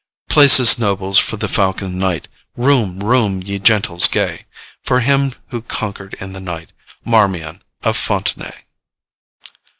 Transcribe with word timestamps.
Place, 0.29 0.79
nobles, 0.79 1.19
for 1.19 1.37
the 1.37 1.47
Falcon 1.47 1.99
Knight! 1.99 2.27
Room, 2.57 3.01
room, 3.03 3.43
ye 3.43 3.59
gentles 3.59 4.07
gay, 4.07 4.45
For 4.81 5.01
him 5.01 5.35
who 5.49 5.61
conquered 5.61 6.15
in 6.15 6.33
the 6.33 6.41
right, 6.41 6.73
Marmion 7.05 7.61
of 7.83 7.95
Fontenaye.'' 7.97 8.63